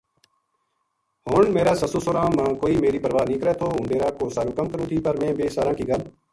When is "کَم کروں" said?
4.57-4.87